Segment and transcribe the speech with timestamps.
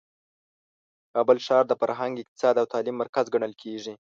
[1.13, 3.93] کابل ښار د فرهنګ، اقتصاد او تعلیم مرکز ګڼل کیږي.